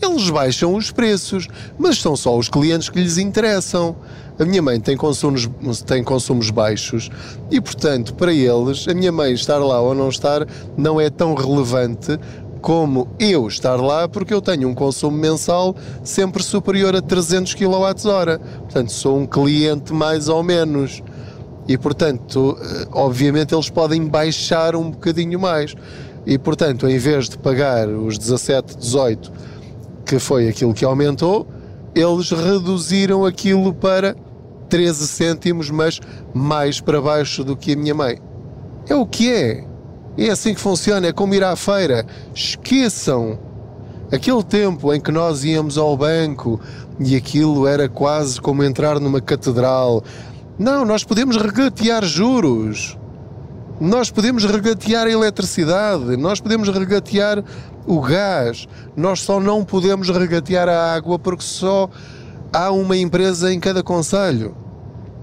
eles 0.00 0.28
baixam 0.30 0.74
os 0.74 0.90
preços, 0.90 1.48
mas 1.78 2.00
são 2.00 2.16
só 2.16 2.36
os 2.36 2.48
clientes 2.48 2.88
que 2.88 3.00
lhes 3.00 3.18
interessam. 3.18 3.96
A 4.38 4.44
minha 4.44 4.60
mãe 4.60 4.80
tem 4.80 4.96
consumos, 4.96 5.48
tem 5.86 6.02
consumos 6.02 6.50
baixos 6.50 7.08
e, 7.50 7.60
portanto, 7.60 8.14
para 8.14 8.32
eles, 8.32 8.86
a 8.88 8.94
minha 8.94 9.12
mãe 9.12 9.32
estar 9.32 9.58
lá 9.58 9.80
ou 9.80 9.94
não 9.94 10.08
estar 10.08 10.46
não 10.76 11.00
é 11.00 11.08
tão 11.08 11.34
relevante 11.34 12.18
como 12.60 13.06
eu 13.20 13.46
estar 13.46 13.76
lá 13.76 14.08
porque 14.08 14.32
eu 14.32 14.40
tenho 14.40 14.68
um 14.68 14.74
consumo 14.74 15.16
mensal 15.16 15.76
sempre 16.02 16.42
superior 16.42 16.96
a 16.96 17.02
300 17.02 17.54
kWh. 17.54 18.40
Portanto, 18.60 18.90
sou 18.90 19.18
um 19.18 19.26
cliente 19.26 19.92
mais 19.92 20.28
ou 20.28 20.42
menos. 20.42 21.02
E, 21.68 21.78
portanto, 21.78 22.58
eh, 22.60 22.88
obviamente 22.92 23.54
eles 23.54 23.70
podem 23.70 24.06
baixar 24.06 24.74
um 24.74 24.90
bocadinho 24.90 25.38
mais. 25.38 25.74
E, 26.26 26.38
portanto, 26.38 26.88
em 26.88 26.96
vez 26.98 27.28
de 27.28 27.36
pagar 27.36 27.86
os 27.86 28.18
17, 28.18 28.78
18, 28.78 29.30
que 30.04 30.18
foi 30.18 30.48
aquilo 30.48 30.74
que 30.74 30.84
aumentou, 30.84 31.46
eles 31.94 32.30
reduziram 32.30 33.24
aquilo 33.24 33.72
para 33.72 34.16
13 34.68 35.06
cêntimos, 35.06 35.70
mas 35.70 36.00
mais 36.32 36.80
para 36.80 37.00
baixo 37.00 37.44
do 37.44 37.56
que 37.56 37.72
a 37.72 37.76
minha 37.76 37.94
mãe. 37.94 38.18
É 38.88 38.94
o 38.94 39.06
que 39.06 39.32
é. 39.32 39.64
É 40.16 40.30
assim 40.30 40.54
que 40.54 40.60
funciona, 40.60 41.06
é 41.06 41.12
como 41.12 41.34
ir 41.34 41.42
à 41.42 41.56
feira. 41.56 42.06
Esqueçam 42.34 43.38
aquele 44.12 44.42
tempo 44.42 44.92
em 44.92 45.00
que 45.00 45.10
nós 45.10 45.44
íamos 45.44 45.78
ao 45.78 45.96
banco 45.96 46.60
e 47.00 47.16
aquilo 47.16 47.66
era 47.66 47.88
quase 47.88 48.40
como 48.40 48.62
entrar 48.62 49.00
numa 49.00 49.20
catedral. 49.20 50.02
Não, 50.58 50.84
nós 50.84 51.02
podemos 51.02 51.36
regatear 51.36 52.04
juros. 52.04 52.96
Nós 53.80 54.08
podemos 54.10 54.44
regatear 54.44 55.06
a 55.06 55.10
eletricidade, 55.10 56.16
nós 56.16 56.40
podemos 56.40 56.68
regatear 56.68 57.42
o 57.86 58.00
gás, 58.00 58.68
nós 58.96 59.20
só 59.20 59.40
não 59.40 59.64
podemos 59.64 60.08
regatear 60.08 60.68
a 60.68 60.94
água 60.94 61.18
porque 61.18 61.42
só 61.42 61.90
há 62.52 62.70
uma 62.70 62.96
empresa 62.96 63.52
em 63.52 63.58
cada 63.58 63.82
conselho. 63.82 64.56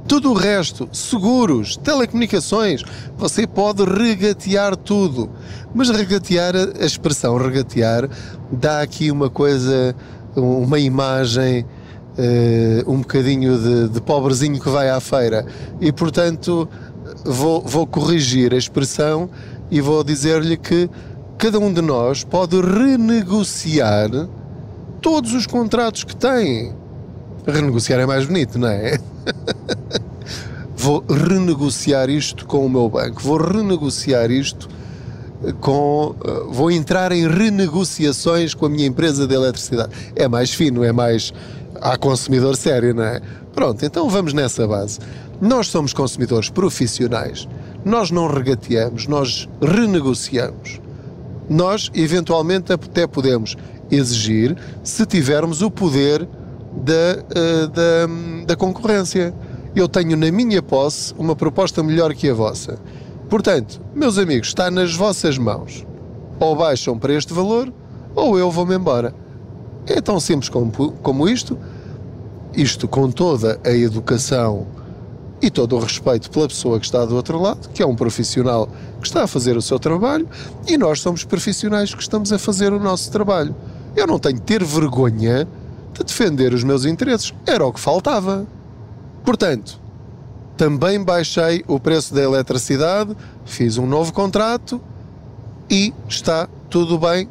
Tudo 0.08 0.31
o 0.31 0.34
resto, 0.34 0.89
seguros, 0.91 1.77
telecomunicações, 1.77 2.84
você 3.17 3.48
pode 3.48 3.86
regatear 3.86 4.75
tudo. 4.75 5.29
Mas 5.74 5.89
regatear, 5.89 6.53
a 6.55 6.86
expressão 6.86 7.38
regatear, 7.38 8.10
dá 8.51 8.81
aqui 8.81 9.10
uma 9.10 9.29
coisa, 9.29 9.96
uma 10.36 10.79
imagem, 10.79 11.65
uh, 12.17 12.91
um 12.91 13.00
bocadinho 13.00 13.58
de, 13.58 13.89
de, 13.89 14.01
pobrezinho 14.01 14.60
que 14.60 14.70
vai 14.70 14.89
à 14.89 15.00
feira. 15.00 15.46
E 15.79 15.91
portanto, 15.91 16.67
vou, 17.23 17.61
vou 17.61 17.85
corrigir 17.87 18.53
a 18.53 18.57
expressão 18.57 19.29
e 19.69 19.81
vou 19.81 20.03
dizer-lhe 20.03 20.57
que 20.57 20.89
cada 21.37 21.59
um 21.59 21.71
de 21.73 21.81
nós 21.81 22.23
pode 22.23 22.59
renegociar 22.59 24.09
todos 25.01 25.33
os 25.33 25.47
contratos 25.47 26.03
que 26.03 26.15
tem. 26.15 26.73
Renegociar 27.47 27.99
é 27.99 28.05
mais 28.05 28.25
bonito, 28.25 28.59
não 28.59 28.67
é? 28.67 28.99
vou 30.75 31.03
renegociar 31.09 32.09
isto 32.09 32.45
com 32.45 32.65
o 32.65 32.69
meu 32.69 32.87
banco, 32.89 33.21
vou 33.21 33.37
renegociar 33.37 34.29
isto 34.29 34.69
com. 35.59 36.15
Eh, 36.23 36.43
vou 36.49 36.69
entrar 36.69 37.11
em 37.11 37.27
renegociações 37.27 38.53
com 38.53 38.65
a 38.65 38.69
minha 38.69 38.85
empresa 38.85 39.27
de 39.27 39.33
eletricidade. 39.33 39.91
É 40.15 40.27
mais 40.27 40.53
fino, 40.53 40.83
é 40.83 40.91
mais. 40.91 41.33
Há 41.81 41.97
consumidor 41.97 42.55
sério, 42.55 42.93
não 42.93 43.03
é? 43.03 43.21
Pronto, 43.53 43.83
então 43.83 44.07
vamos 44.07 44.33
nessa 44.33 44.67
base. 44.67 44.99
Nós 45.41 45.69
somos 45.69 45.91
consumidores 45.91 46.51
profissionais, 46.51 47.48
nós 47.83 48.12
não 48.12 48.27
regateamos, 48.27 49.07
nós 49.07 49.50
renegociamos. 49.60 50.79
Nós, 51.50 51.89
eventualmente, 51.95 52.71
até 52.71 53.07
podemos 53.07 53.57
exigir 53.89 54.55
se 54.83 55.03
tivermos 55.03 55.63
o 55.63 55.71
poder 55.71 56.29
da, 56.71 56.93
eh, 56.93 57.67
da, 57.67 58.45
da 58.45 58.55
concorrência. 58.55 59.33
Eu 59.75 59.88
tenho 59.88 60.15
na 60.15 60.31
minha 60.31 60.62
posse 60.62 61.12
uma 61.17 61.36
proposta 61.36 61.81
melhor 61.81 62.13
que 62.13 62.29
a 62.29 62.36
vossa. 62.36 62.77
Portanto, 63.27 63.81
meus 63.95 64.19
amigos, 64.19 64.50
está 64.50 64.69
nas 64.69 64.93
vossas 64.93 65.39
mãos. 65.39 65.83
Ou 66.39 66.55
baixam 66.55 67.00
para 67.00 67.13
este 67.15 67.33
valor, 67.33 67.74
ou 68.13 68.38
eu 68.38 68.51
vou-me 68.51 68.75
embora. 68.75 69.12
É 69.88 70.00
tão 70.00 70.19
simples 70.19 70.50
como, 70.50 70.71
como 71.01 71.27
isto. 71.27 71.57
Isto 72.55 72.88
com 72.88 73.10
toda 73.10 73.60
a 73.65 73.71
educação 73.71 74.67
e 75.41 75.50
todo 75.50 75.75
o 75.75 75.79
respeito 75.79 76.29
pela 76.29 76.48
pessoa 76.48 76.79
que 76.79 76.86
está 76.86 77.03
do 77.03 77.15
outro 77.15 77.41
lado, 77.41 77.69
que 77.69 77.81
é 77.81 77.86
um 77.86 77.95
profissional 77.95 78.69
que 79.01 79.07
está 79.07 79.24
a 79.24 79.27
fazer 79.27 79.57
o 79.57 79.62
seu 79.62 79.79
trabalho, 79.79 80.29
e 80.67 80.77
nós 80.77 81.00
somos 81.00 81.24
profissionais 81.24 81.93
que 81.93 82.01
estamos 82.01 82.31
a 82.31 82.38
fazer 82.38 82.71
o 82.71 82.79
nosso 82.79 83.12
trabalho. 83.12 83.55
Eu 83.95 84.05
não 84.05 84.19
tenho 84.19 84.36
de 84.36 84.41
ter 84.41 84.63
vergonha 84.63 85.48
de 85.93 86.03
defender 86.03 86.53
os 86.53 86.63
meus 86.63 86.86
interesses. 86.86 87.33
Era 87.45 87.65
o 87.65 87.74
que 87.74 87.79
faltava. 87.79 88.45
Portanto, 89.24 89.79
também 90.55 91.03
baixei 91.03 91.63
o 91.67 91.79
preço 91.79 92.13
da 92.13 92.21
eletricidade, 92.21 93.15
fiz 93.45 93.77
um 93.77 93.88
novo 93.88 94.13
contrato 94.13 94.79
e 95.69 95.93
está 96.07 96.48
tudo 96.69 96.98
bem 96.98 97.27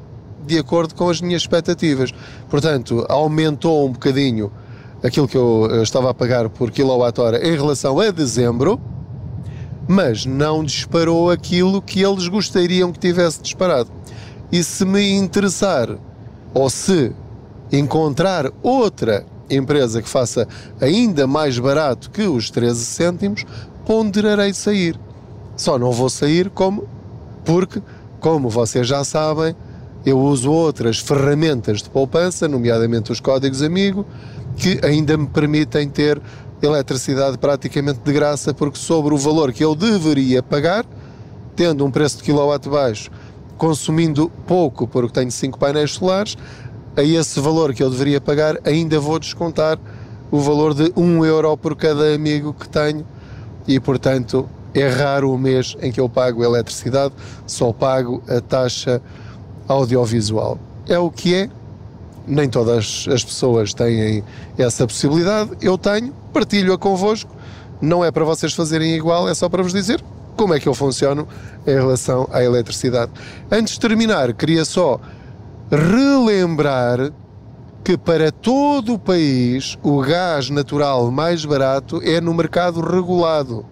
de 0.46 0.58
acordo 0.58 0.94
com 0.94 1.08
as 1.08 1.20
minhas 1.20 1.42
expectativas. 1.42 2.12
Portanto, 2.48 3.06
aumentou 3.08 3.86
um 3.86 3.92
bocadinho 3.92 4.50
aquilo 5.02 5.28
que 5.28 5.36
eu 5.36 5.82
estava 5.82 6.10
a 6.10 6.14
pagar 6.14 6.48
por 6.48 6.70
quilowatt-hora 6.70 7.46
em 7.46 7.56
relação 7.56 7.98
a 7.98 8.10
dezembro, 8.10 8.80
mas 9.88 10.24
não 10.26 10.62
disparou 10.62 11.30
aquilo 11.30 11.82
que 11.82 12.02
eles 12.02 12.28
gostariam 12.28 12.92
que 12.92 12.98
tivesse 12.98 13.42
disparado. 13.42 13.90
E 14.52 14.62
se 14.62 14.84
me 14.84 15.10
interessar, 15.12 15.88
ou 16.52 16.68
se 16.68 17.12
encontrar 17.72 18.50
outra 18.62 19.24
empresa 19.48 20.02
que 20.02 20.08
faça 20.08 20.46
ainda 20.80 21.26
mais 21.26 21.58
barato 21.58 22.10
que 22.10 22.22
os 22.22 22.50
13 22.50 22.84
cêntimos, 22.84 23.44
ponderarei 23.84 24.52
sair. 24.52 24.98
Só 25.56 25.78
não 25.78 25.92
vou 25.92 26.08
sair 26.08 26.50
como 26.50 26.88
porque, 27.44 27.82
como 28.20 28.48
vocês 28.48 28.86
já 28.86 29.02
sabem, 29.02 29.54
eu 30.04 30.18
uso 30.18 30.50
outras 30.50 30.98
ferramentas 30.98 31.82
de 31.82 31.90
poupança, 31.90 32.48
nomeadamente 32.48 33.12
os 33.12 33.20
códigos 33.20 33.62
amigo, 33.62 34.06
que 34.56 34.80
ainda 34.82 35.16
me 35.16 35.26
permitem 35.26 35.88
ter 35.88 36.20
eletricidade 36.62 37.38
praticamente 37.38 38.00
de 38.00 38.12
graça, 38.12 38.52
porque 38.52 38.78
sobre 38.78 39.14
o 39.14 39.18
valor 39.18 39.52
que 39.52 39.64
eu 39.64 39.74
deveria 39.74 40.42
pagar, 40.42 40.84
tendo 41.56 41.84
um 41.84 41.90
preço 41.90 42.18
de 42.18 42.22
quilowatt 42.22 42.68
baixo, 42.68 43.10
consumindo 43.56 44.30
pouco 44.46 44.86
porque 44.86 45.12
tenho 45.12 45.30
5 45.30 45.58
painéis 45.58 45.92
solares, 45.92 46.36
a 46.96 47.02
esse 47.02 47.38
valor 47.40 47.72
que 47.72 47.82
eu 47.82 47.90
deveria 47.90 48.20
pagar, 48.20 48.58
ainda 48.64 48.98
vou 48.98 49.18
descontar 49.18 49.78
o 50.30 50.38
valor 50.38 50.74
de 50.74 50.92
1 50.96 51.24
euro 51.24 51.56
por 51.56 51.76
cada 51.76 52.14
amigo 52.14 52.54
que 52.54 52.68
tenho. 52.68 53.06
E, 53.66 53.78
portanto, 53.78 54.48
é 54.74 54.88
raro 54.88 55.32
o 55.32 55.38
mês 55.38 55.76
em 55.80 55.92
que 55.92 56.00
eu 56.00 56.08
pago 56.08 56.44
eletricidade, 56.44 57.14
só 57.46 57.72
pago 57.72 58.22
a 58.28 58.40
taxa 58.40 59.00
audiovisual. 59.70 60.58
É 60.88 60.98
o 60.98 61.10
que 61.10 61.34
é, 61.34 61.50
nem 62.26 62.48
todas 62.48 63.06
as 63.08 63.24
pessoas 63.24 63.72
têm 63.72 64.24
essa 64.58 64.86
possibilidade, 64.86 65.52
eu 65.60 65.78
tenho, 65.78 66.12
partilho-a 66.32 66.76
convosco, 66.76 67.30
não 67.80 68.04
é 68.04 68.10
para 68.10 68.24
vocês 68.24 68.52
fazerem 68.52 68.94
igual, 68.94 69.28
é 69.28 69.34
só 69.34 69.48
para 69.48 69.62
vos 69.62 69.72
dizer 69.72 70.02
como 70.36 70.54
é 70.54 70.60
que 70.60 70.68
eu 70.68 70.74
funciono 70.74 71.26
em 71.66 71.74
relação 71.74 72.28
à 72.32 72.42
eletricidade. 72.42 73.12
Antes 73.50 73.74
de 73.74 73.80
terminar, 73.80 74.32
queria 74.32 74.64
só 74.64 75.00
relembrar 75.70 77.12
que 77.84 77.96
para 77.96 78.32
todo 78.32 78.94
o 78.94 78.98
país 78.98 79.78
o 79.82 80.00
gás 80.00 80.50
natural 80.50 81.10
mais 81.10 81.44
barato 81.44 82.00
é 82.02 82.20
no 82.20 82.34
mercado 82.34 82.80
regulado. 82.80 83.64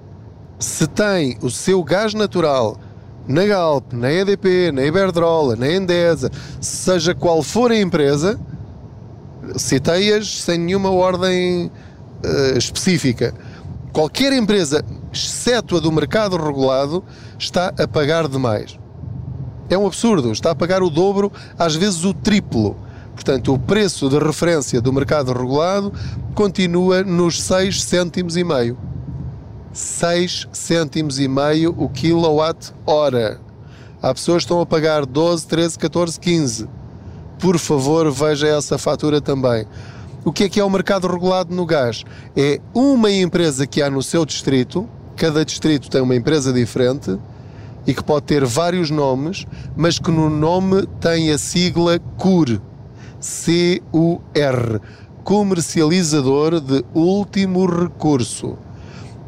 Se 0.58 0.86
tem 0.86 1.36
o 1.42 1.50
seu 1.50 1.82
gás 1.82 2.14
natural 2.14 2.76
na 3.28 3.44
Galp, 3.44 3.92
na 3.92 4.10
EDP, 4.10 4.72
na 4.72 4.84
Iberdrola, 4.84 5.54
na 5.54 5.70
Endesa, 5.70 6.30
seja 6.60 7.14
qual 7.14 7.42
for 7.42 7.70
a 7.70 7.78
empresa, 7.78 8.40
citei-as 9.56 10.42
sem 10.42 10.58
nenhuma 10.58 10.90
ordem 10.90 11.70
uh, 12.24 12.58
específica. 12.58 13.34
Qualquer 13.92 14.32
empresa, 14.32 14.82
exceto 15.12 15.76
a 15.76 15.80
do 15.80 15.92
mercado 15.92 16.36
regulado, 16.36 17.04
está 17.38 17.72
a 17.78 17.86
pagar 17.86 18.26
demais. 18.26 18.78
É 19.68 19.76
um 19.76 19.86
absurdo, 19.86 20.32
está 20.32 20.52
a 20.52 20.54
pagar 20.54 20.82
o 20.82 20.88
dobro, 20.88 21.30
às 21.58 21.74
vezes 21.74 22.04
o 22.04 22.14
triplo. 22.14 22.76
Portanto, 23.14 23.52
o 23.52 23.58
preço 23.58 24.08
de 24.08 24.18
referência 24.18 24.80
do 24.80 24.92
mercado 24.92 25.32
regulado 25.32 25.92
continua 26.34 27.02
nos 27.02 27.42
6 27.42 27.82
cêntimos 27.82 28.36
e 28.36 28.44
meio. 28.44 28.78
6 29.72 30.48
cêntimos 30.52 31.18
e 31.18 31.28
meio 31.28 31.74
o 31.76 31.88
quilowatt 31.88 32.72
hora. 32.86 33.40
Há 34.00 34.14
pessoas 34.14 34.38
que 34.38 34.44
estão 34.44 34.60
a 34.60 34.66
pagar 34.66 35.04
12, 35.04 35.46
13, 35.46 35.78
14, 35.78 36.20
15. 36.20 36.68
Por 37.38 37.58
favor, 37.58 38.10
veja 38.10 38.46
essa 38.48 38.78
fatura 38.78 39.20
também. 39.20 39.66
O 40.24 40.32
que 40.32 40.44
é 40.44 40.48
que 40.48 40.60
é 40.60 40.64
o 40.64 40.70
mercado 40.70 41.06
regulado 41.06 41.54
no 41.54 41.64
gás? 41.64 42.04
É 42.36 42.60
uma 42.74 43.10
empresa 43.10 43.66
que 43.66 43.80
há 43.80 43.90
no 43.90 44.02
seu 44.02 44.24
distrito, 44.26 44.88
cada 45.16 45.44
distrito 45.44 45.88
tem 45.88 46.00
uma 46.00 46.16
empresa 46.16 46.52
diferente, 46.52 47.18
e 47.86 47.94
que 47.94 48.04
pode 48.04 48.26
ter 48.26 48.44
vários 48.44 48.90
nomes, 48.90 49.46
mas 49.74 49.98
que 49.98 50.10
no 50.10 50.28
nome 50.28 50.86
tem 51.00 51.30
a 51.30 51.38
sigla 51.38 51.98
CUR. 52.18 52.60
C-U-R. 53.18 54.80
Comercializador 55.24 56.60
de 56.60 56.84
último 56.94 57.66
recurso. 57.66 58.58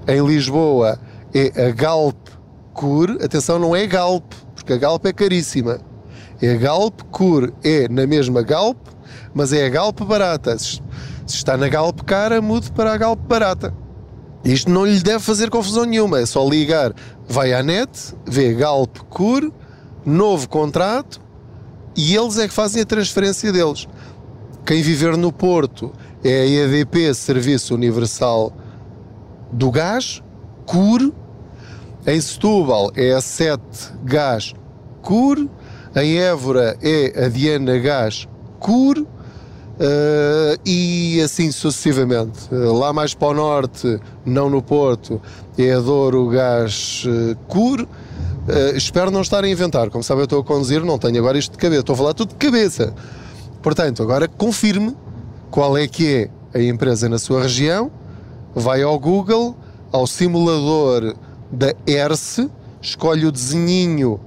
Em 0.08 0.26
Lisboa 0.26 0.98
é 1.34 1.66
a 1.66 1.70
Galp 1.70 2.16
Cur. 2.72 3.18
Atenção, 3.22 3.58
não 3.58 3.74
é 3.74 3.86
Galp, 3.86 4.32
porque 4.54 4.72
a 4.72 4.76
Galp 4.76 5.04
é 5.06 5.12
caríssima. 5.12 5.80
É 6.40 6.54
a 6.54 6.56
Galp 6.56 7.02
Cur. 7.10 7.52
É 7.62 7.88
na 7.88 8.06
mesma 8.06 8.42
Galp, 8.42 8.78
mas 9.34 9.52
é 9.52 9.66
a 9.66 9.68
Galp 9.68 10.00
barata. 10.02 10.58
Se 10.58 10.80
está 11.26 11.56
na 11.56 11.68
Galp 11.68 12.00
cara, 12.00 12.40
mude 12.40 12.72
para 12.72 12.92
a 12.92 12.96
Galp 12.96 13.20
barata. 13.20 13.74
Isto 14.44 14.70
não 14.70 14.86
lhe 14.86 15.00
deve 15.00 15.20
fazer 15.20 15.50
confusão 15.50 15.84
nenhuma, 15.84 16.18
é 16.18 16.24
só 16.24 16.48
ligar, 16.48 16.94
vai 17.28 17.52
à 17.52 17.62
net, 17.62 18.14
vê 18.26 18.54
Galp 18.54 18.96
Cur, 19.10 19.52
novo 20.04 20.48
contrato 20.48 21.20
e 21.94 22.16
eles 22.16 22.38
é 22.38 22.48
que 22.48 22.54
fazem 22.54 22.80
a 22.80 22.86
transferência 22.86 23.52
deles. 23.52 23.86
Quem 24.64 24.82
viver 24.82 25.16
no 25.16 25.30
Porto 25.30 25.92
é 26.24 26.40
a 26.40 26.46
EDP, 26.46 27.12
Serviço 27.12 27.74
Universal 27.74 28.52
do 29.52 29.70
Gás, 29.70 30.22
CUR. 30.66 31.12
Em 32.06 32.20
Setúbal 32.20 32.90
é 32.96 33.12
a 33.12 33.20
7 33.20 33.60
Gás 34.04 34.54
CUR. 35.02 35.48
Em 35.96 36.18
Évora 36.18 36.76
é 36.80 37.26
a 37.26 37.28
Diana 37.28 37.78
Gás 37.78 38.28
CUR. 38.58 39.06
Uh, 39.80 40.60
e 40.66 41.22
assim 41.22 41.50
sucessivamente. 41.50 42.52
Uh, 42.52 42.72
lá 42.74 42.92
mais 42.92 43.14
para 43.14 43.28
o 43.28 43.34
norte, 43.34 43.98
não 44.26 44.50
no 44.50 44.60
Porto, 44.60 45.22
é 45.56 45.72
a 45.72 45.80
Douro 45.80 46.28
Gás 46.28 47.04
uh, 47.06 47.34
Cur. 47.48 47.88
espero 48.74 49.10
não 49.10 49.22
estar 49.22 49.42
a 49.42 49.48
inventar. 49.48 49.88
Como 49.88 50.04
sabe, 50.04 50.20
eu 50.20 50.24
estou 50.24 50.40
a 50.40 50.44
conduzir, 50.44 50.84
não 50.84 50.98
tenho 50.98 51.18
agora 51.18 51.38
isto 51.38 51.52
de 51.52 51.58
cabeça, 51.58 51.80
estou 51.80 51.94
a 51.94 51.96
falar 51.96 52.12
tudo 52.12 52.28
de 52.28 52.34
cabeça. 52.34 52.92
Portanto, 53.62 54.02
agora 54.02 54.28
confirme 54.28 54.94
qual 55.50 55.78
é 55.78 55.88
que 55.88 56.30
é 56.54 56.58
a 56.58 56.62
empresa 56.62 57.08
na 57.08 57.18
sua 57.18 57.42
região, 57.42 57.90
vai 58.54 58.82
ao 58.82 58.98
Google, 58.98 59.56
ao 59.92 60.06
simulador 60.06 61.14
da 61.50 61.74
ERSE, 61.86 62.50
escolhe 62.80 63.26
o 63.26 63.32
desenhinho, 63.32 64.20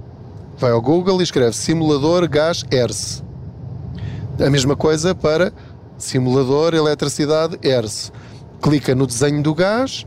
vai 0.57 0.71
ao 0.71 0.81
Google 0.81 1.19
e 1.21 1.23
escreve 1.23 1.55
simulador 1.55 2.27
gás 2.27 2.63
ERSE 2.71 3.23
a 4.41 4.49
mesma 4.49 4.75
coisa 4.75 5.13
para 5.13 5.53
simulador, 5.97 6.73
eletricidade, 6.73 7.57
ERS. 7.61 8.11
Clica 8.61 8.95
no 8.95 9.05
desenho 9.05 9.43
do 9.43 9.53
gás, 9.53 10.05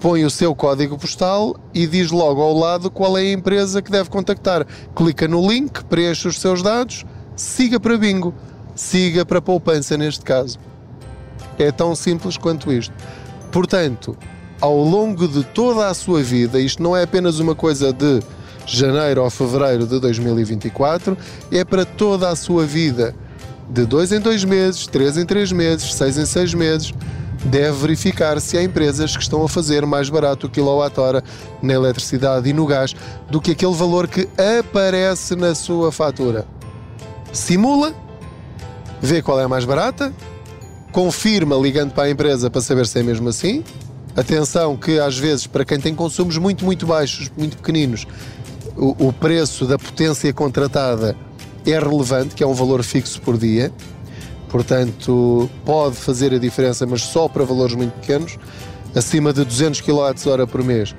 põe 0.00 0.24
o 0.24 0.30
seu 0.30 0.54
código 0.54 0.98
postal 0.98 1.56
e 1.72 1.86
diz 1.86 2.10
logo 2.10 2.42
ao 2.42 2.56
lado 2.56 2.90
qual 2.90 3.16
é 3.16 3.22
a 3.22 3.32
empresa 3.32 3.80
que 3.80 3.90
deve 3.90 4.10
contactar. 4.10 4.66
Clica 4.94 5.26
no 5.26 5.46
link, 5.48 5.84
preenche 5.84 6.28
os 6.28 6.40
seus 6.40 6.62
dados, 6.62 7.04
siga 7.34 7.80
para 7.80 7.96
bingo. 7.96 8.34
Siga 8.74 9.26
para 9.26 9.42
poupança 9.42 9.96
neste 9.96 10.24
caso. 10.24 10.56
É 11.58 11.72
tão 11.72 11.96
simples 11.96 12.36
quanto 12.36 12.72
isto. 12.72 12.94
Portanto, 13.58 14.16
ao 14.60 14.76
longo 14.84 15.26
de 15.26 15.42
toda 15.42 15.88
a 15.88 15.92
sua 15.92 16.22
vida, 16.22 16.60
isto 16.60 16.80
não 16.80 16.96
é 16.96 17.02
apenas 17.02 17.40
uma 17.40 17.56
coisa 17.56 17.92
de 17.92 18.22
janeiro 18.64 19.20
ou 19.20 19.28
fevereiro 19.28 19.84
de 19.84 19.98
2024, 19.98 21.18
é 21.50 21.64
para 21.64 21.84
toda 21.84 22.28
a 22.28 22.36
sua 22.36 22.64
vida 22.64 23.16
de 23.68 23.84
dois 23.84 24.12
em 24.12 24.20
dois 24.20 24.44
meses, 24.44 24.86
três 24.86 25.16
em 25.16 25.26
três 25.26 25.50
meses, 25.50 25.92
seis 25.92 26.16
em 26.16 26.24
seis 26.24 26.54
meses, 26.54 26.94
deve 27.46 27.76
verificar 27.78 28.40
se 28.40 28.56
há 28.56 28.62
empresas 28.62 29.16
que 29.16 29.24
estão 29.24 29.42
a 29.42 29.48
fazer 29.48 29.84
mais 29.84 30.08
barato 30.08 30.46
o 30.46 30.50
quilowatt-hora 30.50 31.24
na 31.60 31.74
eletricidade 31.74 32.48
e 32.48 32.52
no 32.52 32.64
gás 32.64 32.94
do 33.28 33.40
que 33.40 33.50
aquele 33.50 33.74
valor 33.74 34.06
que 34.06 34.28
aparece 34.60 35.34
na 35.34 35.52
sua 35.52 35.90
fatura. 35.90 36.46
Simula, 37.32 37.92
vê 39.02 39.20
qual 39.20 39.40
é 39.40 39.42
a 39.42 39.48
mais 39.48 39.64
barata, 39.64 40.14
confirma 40.92 41.56
ligando 41.56 41.92
para 41.92 42.04
a 42.04 42.10
empresa 42.10 42.50
para 42.50 42.60
saber 42.60 42.86
se 42.86 42.98
é 42.98 43.02
mesmo 43.02 43.28
assim. 43.28 43.62
Atenção 44.16 44.76
que 44.76 44.98
às 44.98 45.16
vezes 45.18 45.46
para 45.46 45.64
quem 45.64 45.78
tem 45.78 45.94
consumos 45.94 46.36
muito, 46.38 46.64
muito 46.64 46.86
baixos, 46.86 47.30
muito 47.36 47.56
pequeninos, 47.56 48.06
o, 48.76 49.08
o 49.08 49.12
preço 49.12 49.64
da 49.66 49.78
potência 49.78 50.32
contratada 50.32 51.16
é 51.66 51.78
relevante, 51.78 52.34
que 52.34 52.42
é 52.42 52.46
um 52.46 52.54
valor 52.54 52.82
fixo 52.82 53.20
por 53.20 53.36
dia. 53.36 53.72
Portanto, 54.48 55.48
pode 55.64 55.96
fazer 55.96 56.32
a 56.32 56.38
diferença, 56.38 56.86
mas 56.86 57.02
só 57.02 57.28
para 57.28 57.44
valores 57.44 57.74
muito 57.74 57.92
pequenos. 58.00 58.38
Acima 58.94 59.32
de 59.32 59.44
200 59.44 59.82
kWh 59.82 60.46
por 60.50 60.64
mês 60.64 60.94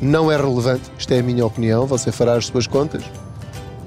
não 0.00 0.30
é 0.30 0.36
relevante, 0.36 0.90
isto 0.98 1.12
é 1.12 1.20
a 1.20 1.22
minha 1.22 1.46
opinião, 1.46 1.86
você 1.86 2.10
fará 2.10 2.34
as 2.34 2.46
suas 2.46 2.66
contas. 2.66 3.04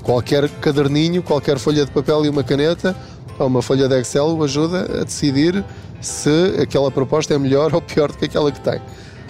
Qualquer 0.01 0.47
caderninho, 0.61 1.21
qualquer 1.21 1.59
folha 1.59 1.85
de 1.85 1.91
papel 1.91 2.25
e 2.25 2.29
uma 2.29 2.43
caneta 2.43 2.95
uma 3.39 3.61
folha 3.61 3.87
de 3.87 3.99
Excel 3.99 4.27
o 4.27 4.43
ajuda 4.43 5.01
a 5.01 5.03
decidir 5.03 5.63
se 6.01 6.55
aquela 6.61 6.89
proposta 6.89 7.33
é 7.33 7.37
melhor 7.37 7.73
ou 7.73 7.81
pior 7.81 8.11
do 8.11 8.17
que 8.17 8.25
aquela 8.25 8.51
que 8.51 8.61
tem. 8.61 8.79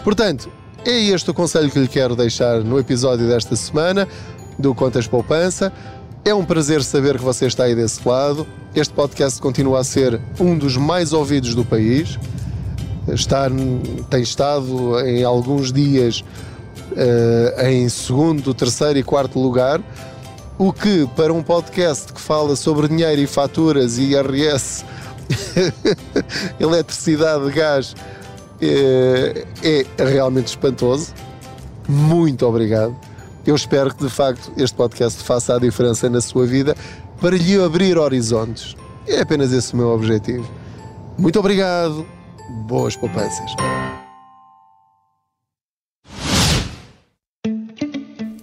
Portanto, 0.03 0.49
é 0.85 0.91
este 0.91 1.31
o 1.31 1.33
conselho 1.33 1.71
que 1.71 1.79
lhe 1.79 1.87
quero 1.87 2.15
deixar 2.15 2.59
no 2.59 2.77
episódio 2.77 3.27
desta 3.27 3.55
semana 3.55 4.07
do 4.59 4.75
Contas 4.75 5.07
Poupança. 5.07 5.73
É 6.23 6.33
um 6.33 6.45
prazer 6.45 6.83
saber 6.83 7.17
que 7.17 7.23
você 7.23 7.47
está 7.47 7.63
aí 7.63 7.75
desse 7.75 8.07
lado. 8.07 8.45
Este 8.75 8.93
podcast 8.93 9.41
continua 9.41 9.79
a 9.79 9.83
ser 9.83 10.19
um 10.39 10.57
dos 10.57 10.77
mais 10.77 11.13
ouvidos 11.13 11.55
do 11.55 11.63
país. 11.65 12.19
Está, 13.07 13.47
tem 14.09 14.21
estado 14.21 14.99
em 15.01 15.23
alguns 15.23 15.71
dias 15.71 16.23
uh, 16.91 17.65
em 17.67 17.87
segundo, 17.89 18.53
terceiro 18.53 18.99
e 18.99 19.03
quarto 19.03 19.39
lugar. 19.39 19.81
O 20.57 20.71
que, 20.71 21.05
para 21.15 21.33
um 21.33 21.43
podcast 21.43 22.13
que 22.13 22.21
fala 22.21 22.55
sobre 22.55 22.87
dinheiro 22.87 23.21
e 23.21 23.27
faturas 23.27 23.97
e 23.97 24.13
IRS, 24.13 24.85
eletricidade, 26.59 27.51
gás, 27.51 27.93
é, 28.61 29.45
é 29.61 30.03
realmente 30.03 30.47
espantoso. 30.47 31.13
Muito 31.87 32.45
obrigado. 32.45 32.95
Eu 33.45 33.55
espero 33.55 33.93
que 33.93 34.03
de 34.03 34.09
facto 34.09 34.51
este 34.57 34.75
podcast 34.75 35.23
faça 35.23 35.55
a 35.55 35.59
diferença 35.59 36.09
na 36.09 36.21
sua 36.21 36.45
vida 36.45 36.75
para 37.19 37.35
lhe 37.35 37.61
abrir 37.61 37.97
horizontes. 37.97 38.75
É 39.07 39.21
apenas 39.21 39.51
esse 39.51 39.73
o 39.73 39.77
meu 39.77 39.89
objetivo. 39.89 40.49
Muito 41.17 41.39
obrigado. 41.39 42.05
Boas 42.65 42.95
poupanças. 42.95 43.51